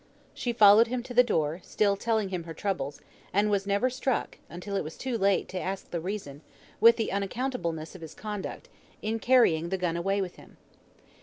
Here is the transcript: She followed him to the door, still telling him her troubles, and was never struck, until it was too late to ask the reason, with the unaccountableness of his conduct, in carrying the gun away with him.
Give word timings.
She 0.33 0.51
followed 0.51 0.87
him 0.87 1.03
to 1.03 1.13
the 1.13 1.21
door, 1.21 1.59
still 1.63 1.95
telling 1.95 2.29
him 2.29 2.45
her 2.45 2.55
troubles, 2.55 3.01
and 3.31 3.51
was 3.51 3.67
never 3.67 3.87
struck, 3.91 4.39
until 4.49 4.75
it 4.75 4.83
was 4.83 4.97
too 4.97 5.15
late 5.15 5.47
to 5.49 5.59
ask 5.59 5.91
the 5.91 5.99
reason, 6.01 6.41
with 6.79 6.95
the 6.95 7.11
unaccountableness 7.11 7.93
of 7.93 8.01
his 8.01 8.15
conduct, 8.15 8.67
in 9.03 9.19
carrying 9.19 9.69
the 9.69 9.77
gun 9.77 9.95
away 9.95 10.19
with 10.19 10.37
him. 10.37 10.57